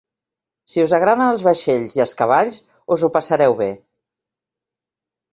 [0.75, 2.57] Si us agraden els vaixells i els cavalls,
[2.95, 3.69] us ho passareu bé.